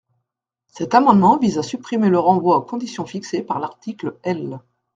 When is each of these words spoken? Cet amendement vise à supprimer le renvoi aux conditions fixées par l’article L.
Cet 0.65 0.95
amendement 0.95 1.37
vise 1.37 1.59
à 1.59 1.61
supprimer 1.61 2.09
le 2.09 2.17
renvoi 2.17 2.57
aux 2.57 2.63
conditions 2.63 3.05
fixées 3.05 3.43
par 3.43 3.59
l’article 3.59 4.17
L. 4.23 4.59